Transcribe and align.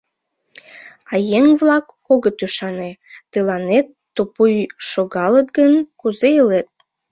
А 1.11 1.13
еҥ-влак 1.39 1.85
огыт 2.13 2.37
ӱшане, 2.45 2.91
тыланет 3.31 3.87
тупуй 4.15 4.55
шогалыт 4.89 5.47
гын, 5.57 5.73
кузе 5.99 6.27
илет? 6.39 6.67